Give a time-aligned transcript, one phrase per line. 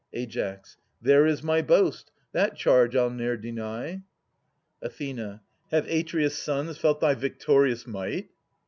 [0.17, 0.57] Ai.
[0.99, 4.01] There is my boast; that charge I '11 ne'er deny.
[4.83, 4.97] Ath.
[5.69, 8.29] Have Atreus' sons felt thy victorious might?